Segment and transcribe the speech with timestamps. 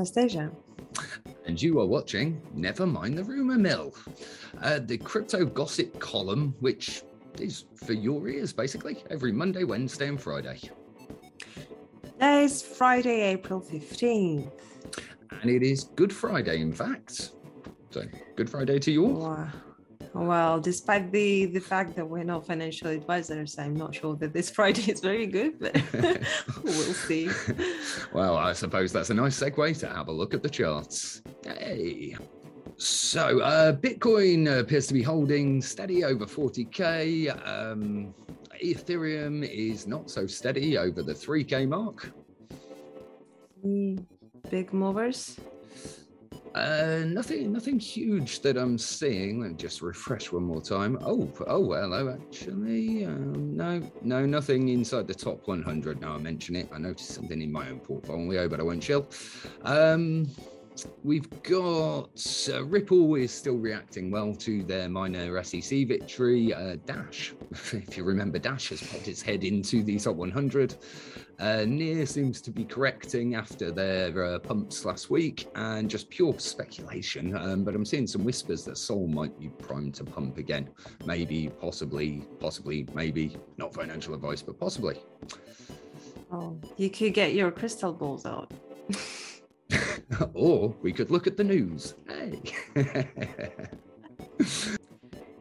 [0.00, 0.30] I'm Ben.
[0.30, 0.50] I'm Anastasia.
[1.46, 3.94] And you are watching Never Mind the Rumour Mill,
[4.62, 7.02] uh, the crypto gossip column, which
[7.38, 10.58] is for your ears basically every Monday, Wednesday, and Friday.
[12.02, 14.50] Today is Friday, April 15th.
[15.42, 17.32] And it is Good Friday, in fact.
[17.90, 18.02] So,
[18.36, 19.20] Good Friday to you all.
[19.20, 19.48] Wow.
[20.12, 24.50] Well, despite the the fact that we're not financial advisors, I'm not sure that this
[24.58, 25.80] Friday is very good, but
[26.64, 27.30] we'll see.
[28.12, 31.22] well, I suppose that's a nice segue to have a look at the charts.
[31.44, 32.16] Hey.
[32.76, 37.46] So, uh, Bitcoin appears to be holding steady over 40k.
[37.46, 38.14] Um,
[38.62, 42.10] Ethereum is not so steady over the 3k mark.
[44.50, 45.38] big movers?
[46.54, 49.40] Uh, nothing, nothing huge that I'm seeing.
[49.40, 50.98] Let me just refresh one more time.
[51.00, 52.18] Oh, oh, hello.
[52.20, 56.00] Actually, um, no, no, nothing inside the top 100.
[56.00, 59.08] Now I mention it, I noticed something in my own portfolio, but I won't chill.
[59.62, 60.26] Um,
[61.04, 66.52] we've got uh, Ripple is still reacting well to their minor SEC victory.
[66.52, 67.34] Uh, Dash,
[67.72, 70.76] if you remember, Dash has popped its head into the top 100.
[71.38, 76.38] Uh, Near seems to be correcting after their uh, pumps last week, and just pure
[76.38, 77.34] speculation.
[77.36, 80.68] Um, but I'm seeing some whispers that Sol might be primed to pump again.
[81.06, 83.36] Maybe, possibly, possibly, maybe.
[83.56, 85.00] Not financial advice, but possibly.
[86.30, 88.52] Oh, you could get your crystal balls out.
[90.34, 91.94] or we could look at the news.
[92.08, 92.40] Hey.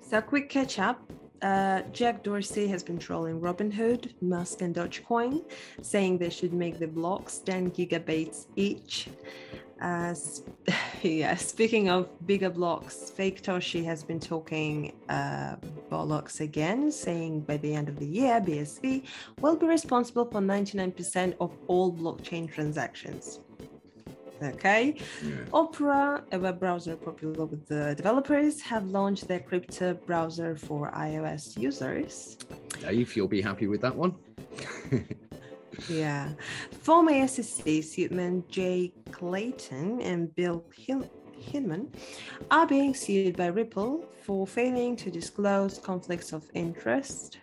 [0.00, 1.00] so, quick catch up.
[1.42, 5.44] Uh, Jack Dorsey has been trolling Robinhood, Musk, and Dogecoin,
[5.82, 9.08] saying they should make the blocks 10 gigabytes each.
[9.80, 10.14] Uh,
[11.02, 15.56] yeah, speaking of bigger blocks, Faketoshi has been talking uh,
[15.90, 19.04] bollocks again, saying by the end of the year, BSV
[19.40, 23.40] will be responsible for 99% of all blockchain transactions.
[24.42, 24.96] Okay.
[25.22, 25.34] Yeah.
[25.52, 31.58] Opera, a web browser popular with the developers, have launched their crypto browser for iOS
[31.58, 32.36] users.
[32.80, 34.14] Dave, you'll be happy with that one.
[35.88, 36.30] yeah.
[36.82, 41.92] Former SEC suitman Jay Clayton and Bill Hill- Hinman
[42.50, 47.38] are being sued by Ripple for failing to disclose conflicts of interest.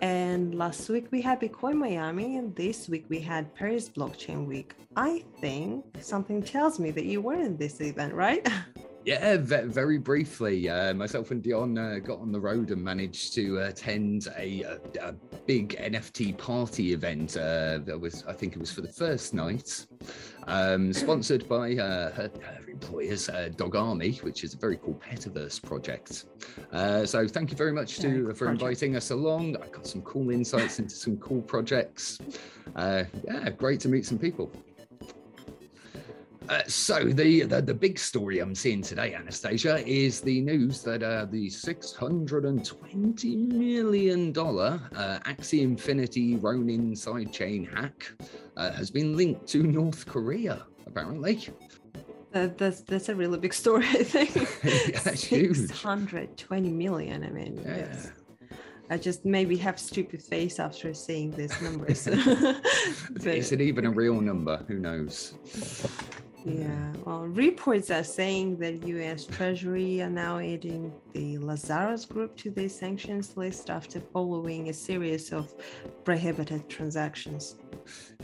[0.00, 4.74] And last week we had Bitcoin Miami, and this week we had Paris Blockchain Week.
[4.96, 8.46] I think something tells me that you were in this event, right?
[9.08, 10.68] Yeah, very briefly.
[10.68, 14.78] Uh, myself and Dion uh, got on the road and managed to attend a, a,
[15.00, 15.12] a
[15.46, 17.34] big NFT party event.
[17.34, 19.86] Uh, that was, I think, it was for the first night,
[20.46, 25.00] um, sponsored by uh, her, her, employers, uh, Dog Army, which is a very cool
[25.02, 26.26] petaverse project.
[26.70, 29.56] Uh, so, thank you very much to for inviting us along.
[29.56, 32.18] I got some cool insights into some cool projects.
[32.76, 33.06] yeah,
[33.56, 34.52] great to meet some people.
[36.48, 41.02] Uh, so the, the, the big story I'm seeing today, Anastasia, is the news that
[41.02, 48.10] uh, the 620 million dollar uh, Axie Infinity Ronin sidechain hack
[48.56, 50.64] uh, has been linked to North Korea.
[50.86, 51.48] Apparently,
[52.32, 53.84] that's that's a really big story.
[53.84, 54.34] I think.
[54.88, 55.56] yeah, that's huge.
[55.56, 57.24] 620 million.
[57.24, 57.94] I mean, yeah.
[58.90, 62.04] I just maybe have stupid face after seeing these numbers.
[63.10, 64.64] but, is it even a real number?
[64.66, 65.34] Who knows?
[66.48, 69.26] Yeah, well, reports are saying that U.S.
[69.26, 75.32] Treasury are now adding the Lazarus Group to the sanctions list after following a series
[75.32, 75.52] of
[76.04, 77.56] prohibited transactions.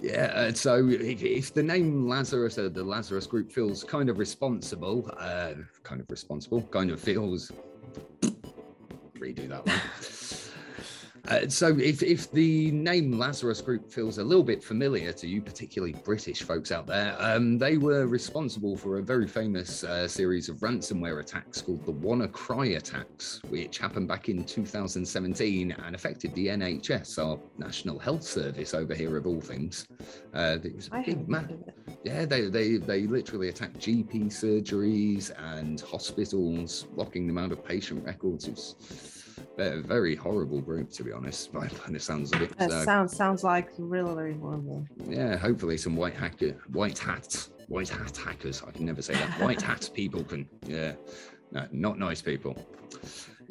[0.00, 4.18] Yeah, uh, so if, if, the name Lazarus, or the Lazarus Group, feels kind of
[4.18, 7.50] responsible, uh, kind of responsible, kind of feels.
[9.18, 10.41] Redo that one.
[11.32, 15.40] Uh, so, if, if the name Lazarus Group feels a little bit familiar to you,
[15.40, 20.50] particularly British folks out there, um, they were responsible for a very famous uh, series
[20.50, 26.48] of ransomware attacks called the WannaCry attacks, which happened back in 2017 and affected the
[26.48, 29.86] NHS, our National Health Service over here, of all things.
[30.34, 31.64] Uh, it was a big man.
[32.04, 38.04] Yeah, they, they, they literally attacked GP surgeries and hospitals, locking them out of patient
[38.04, 39.21] records.
[39.58, 41.52] A very horrible group, to be honest.
[41.52, 42.56] By the sounds of it.
[42.58, 44.86] That so, sounds sounds like really very horrible.
[45.06, 48.62] Yeah, hopefully some white hacker, white hats, white hat hackers.
[48.66, 49.30] I can never say that.
[49.40, 50.48] White hat people can.
[50.66, 50.92] Yeah,
[51.50, 52.56] no, not nice people.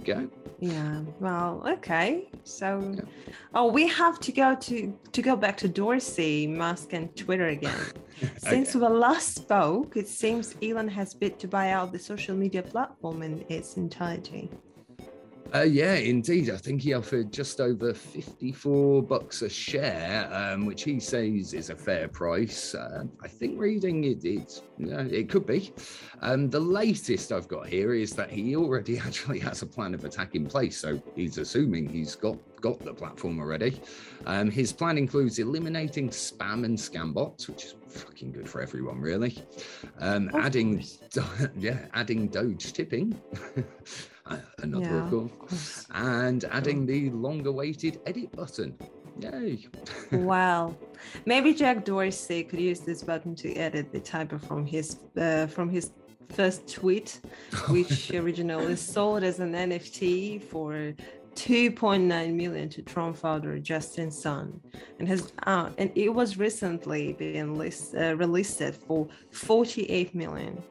[0.06, 0.30] Go.
[0.60, 1.02] Yeah.
[1.20, 2.30] Well, okay.
[2.44, 3.02] So, yeah.
[3.54, 7.80] oh, we have to go to to go back to Dorsey, Musk, and Twitter again.
[8.38, 8.88] Since okay.
[8.88, 13.22] we last spoke, it seems Elon has bid to buy out the social media platform
[13.24, 14.50] in its entirety.
[15.54, 16.50] Uh, yeah, indeed.
[16.50, 21.70] I think he offered just over 54 bucks a share, um, which he says is
[21.70, 22.74] a fair price.
[22.74, 25.74] Uh, I think reading it, it, uh, it could be.
[26.22, 30.06] Um, the latest I've got here is that he already actually has a plan of
[30.06, 33.82] attack in place, so he's assuming he's got got the platform already.
[34.28, 39.02] Um, his plan includes eliminating spam and scam bots, which is fucking good for everyone,
[39.02, 39.44] really.
[40.00, 40.86] Um, adding,
[41.58, 43.20] yeah, adding Doge tipping.
[44.60, 48.78] another yeah, of course, and adding the long-awaited edit button.
[49.20, 49.68] Yay!
[50.12, 50.76] wow,
[51.26, 55.70] maybe Jack Dorsey could use this button to edit the typo from his uh, from
[55.70, 55.92] his
[56.30, 57.20] first tweet,
[57.70, 60.94] which originally sold as an NFT for
[61.36, 64.60] 2.9 million to Tron founder Justin Sun,
[65.00, 70.62] and has uh, and it was recently been list, uh, released for 48 million.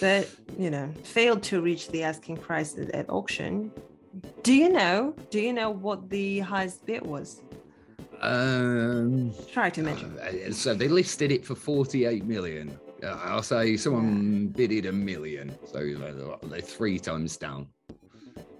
[0.00, 0.28] But
[0.58, 3.72] you know, failed to reach the asking price at auction.
[4.42, 5.14] Do you know?
[5.30, 7.40] Do you know what the highest bid was?
[8.20, 10.16] Um, Try to mention.
[10.18, 12.78] Uh, so they listed it for 48 million.
[13.02, 15.78] Uh, I'll say someone bidded a million, so
[16.44, 17.66] they're three times down.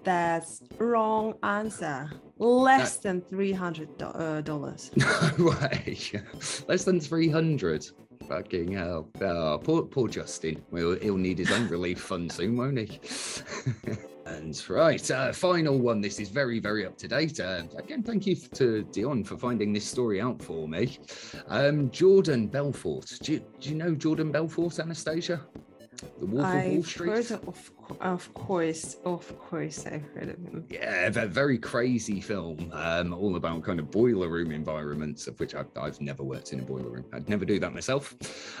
[0.03, 2.11] That's wrong answer.
[2.37, 4.91] Less than three hundred uh, dollars.
[5.37, 5.97] No way.
[6.67, 7.87] Less than three hundred.
[8.27, 9.07] Fucking hell.
[9.21, 10.63] Oh, poor, poor Justin.
[10.71, 12.99] Well, he'll need his own relief fund soon, won't he?
[14.25, 16.01] and right, uh, final one.
[16.01, 17.39] This is very, very up to date.
[17.39, 20.97] Uh, again, thank you to Dion for finding this story out for me.
[21.47, 23.19] Um, Jordan Belfort.
[23.21, 25.41] Do you, do you know Jordan Belfort, Anastasia?
[26.19, 27.09] The Wolf I've of Wall Street.
[27.09, 30.65] Heard of, of course, of course, I've heard of him.
[30.69, 35.55] Yeah, a very crazy film, um, all about kind of boiler room environments, of which
[35.55, 37.05] I've, I've never worked in a boiler room.
[37.13, 38.15] I'd never do that myself.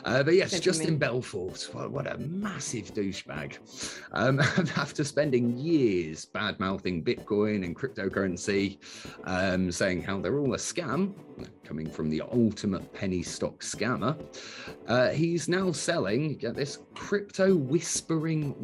[0.05, 3.57] Uh, but yes, Justin Belfort, what, what, a massive douchebag.
[4.11, 4.39] Um,
[4.77, 8.77] after spending years bad mouthing Bitcoin and cryptocurrency,
[9.25, 11.13] um, saying how they're all a scam,
[11.63, 14.17] coming from the ultimate penny stock scammer,
[14.87, 18.55] uh, he's now selling, get this, crypto whispering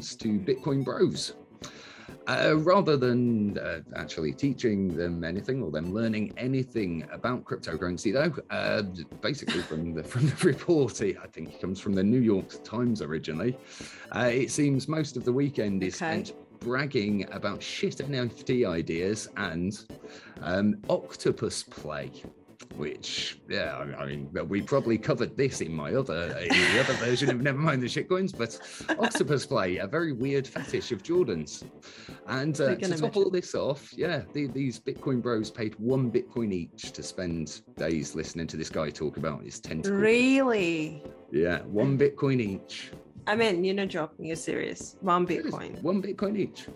[0.00, 1.34] to Bitcoin bros.
[2.26, 8.34] Uh, rather than uh, actually teaching them anything or them learning anything about cryptocurrency, though,
[8.54, 8.82] uh,
[9.22, 13.00] basically from the from the report, I think it comes from the New York Times
[13.00, 13.56] originally.
[14.14, 16.22] Uh, it seems most of the weekend is okay.
[16.22, 19.78] spent bragging about shit NFT ideas and
[20.42, 22.12] um, octopus play
[22.76, 27.30] which yeah I mean we probably covered this in my other in the other version
[27.30, 28.58] of never mind the shitcoins but
[28.98, 31.64] octopus play a very weird fetish of Jordan's.
[32.26, 36.52] And uh, to top all this off yeah the, these Bitcoin bros paid one Bitcoin
[36.52, 40.00] each to spend days listening to this guy talk about his tentacles.
[40.00, 41.02] Really?
[41.32, 42.90] Yeah one Bitcoin each.
[43.26, 44.96] I mean you're not joking you're serious.
[45.00, 45.82] One Bitcoin.
[45.82, 46.66] One Bitcoin each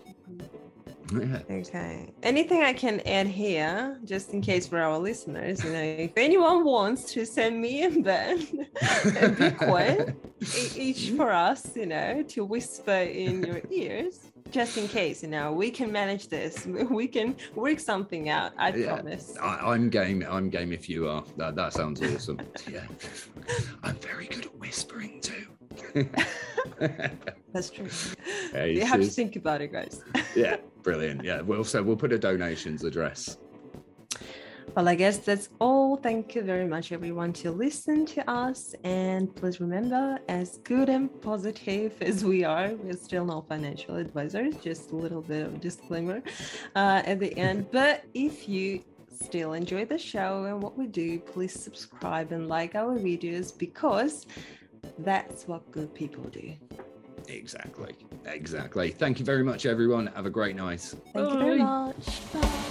[1.49, 2.13] Okay.
[2.23, 6.63] Anything I can add here, just in case for our listeners, you know, if anyone
[6.63, 8.81] wants to send me and Ben a
[9.29, 10.15] Bitcoin,
[10.75, 15.51] each for us, you know, to whisper in your ears, just in case, you know,
[15.51, 16.67] we can manage this.
[16.93, 18.51] We can work something out.
[18.57, 19.35] I yeah, promise.
[19.41, 20.23] I, am game.
[20.29, 20.71] I'm game.
[20.71, 22.39] If you are, that that sounds awesome.
[22.71, 22.85] yeah,
[23.83, 25.47] I'm very good at whispering too.
[27.53, 27.89] That's true.
[28.53, 30.01] Yeah, you, you have to think about it, guys.
[30.35, 31.23] yeah, brilliant.
[31.23, 33.37] Yeah, well, so we'll put a donations address.
[34.75, 35.97] Well, I guess that's all.
[35.97, 38.73] Thank you very much, everyone, to listen to us.
[38.83, 44.55] And please remember, as good and positive as we are, we're still not financial advisors.
[44.55, 46.23] Just a little bit of disclaimer
[46.75, 47.67] uh, at the end.
[47.71, 52.73] but if you still enjoy the show and what we do, please subscribe and like
[52.73, 54.25] our videos because
[54.99, 56.53] that's what good people do.
[57.27, 57.95] Exactly.
[58.25, 58.91] Exactly.
[58.91, 60.07] Thank you very much, everyone.
[60.07, 60.81] Have a great night.
[60.81, 61.33] Thank Bye.
[61.33, 62.33] you very much.
[62.33, 62.69] Bye.